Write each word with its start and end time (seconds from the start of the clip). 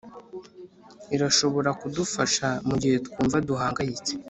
irashobora 1.15 1.69
kudufasha 1.79 2.47
mugihe 2.67 2.97
twumva 3.05 3.37
duhangayitse 3.47 4.13